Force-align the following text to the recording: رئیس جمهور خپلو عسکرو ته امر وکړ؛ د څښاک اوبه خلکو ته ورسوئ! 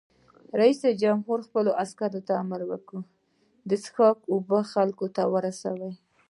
رئیس 0.59 0.81
جمهور 1.01 1.39
خپلو 1.47 1.71
عسکرو 1.83 2.21
ته 2.27 2.33
امر 2.43 2.61
وکړ؛ 2.71 2.93
د 3.69 3.71
څښاک 3.83 4.17
اوبه 4.31 4.59
خلکو 4.73 5.05
ته 5.15 5.23
ورسوئ! 5.33 5.93